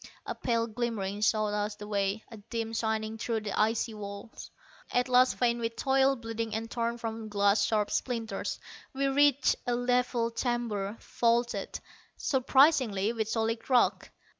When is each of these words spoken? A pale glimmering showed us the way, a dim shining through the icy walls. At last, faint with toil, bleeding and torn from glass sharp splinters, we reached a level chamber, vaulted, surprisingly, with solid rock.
A 0.25 0.33
pale 0.33 0.65
glimmering 0.65 1.21
showed 1.21 1.53
us 1.53 1.75
the 1.75 1.87
way, 1.87 2.23
a 2.31 2.37
dim 2.37 2.73
shining 2.73 3.19
through 3.19 3.41
the 3.41 3.51
icy 3.51 3.93
walls. 3.93 4.49
At 4.91 5.07
last, 5.07 5.35
faint 5.37 5.59
with 5.59 5.75
toil, 5.75 6.15
bleeding 6.15 6.55
and 6.55 6.71
torn 6.71 6.97
from 6.97 7.29
glass 7.29 7.63
sharp 7.63 7.91
splinters, 7.91 8.59
we 8.93 9.05
reached 9.07 9.57
a 9.67 9.75
level 9.75 10.31
chamber, 10.31 10.97
vaulted, 10.99 11.79
surprisingly, 12.17 13.13
with 13.13 13.29
solid 13.29 13.69
rock. 13.69 14.09